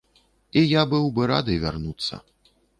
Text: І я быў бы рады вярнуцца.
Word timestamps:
І 0.61 0.63
я 0.79 0.85
быў 0.95 1.05
бы 1.19 1.29
рады 1.35 1.61
вярнуцца. 1.67 2.23